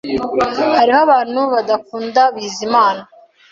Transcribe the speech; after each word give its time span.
Hariho 0.77 0.99
abantu 1.07 1.39
badakunda 1.53 2.21
Bizimana 2.35 3.01